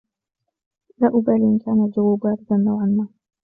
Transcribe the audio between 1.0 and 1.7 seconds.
أبالي إن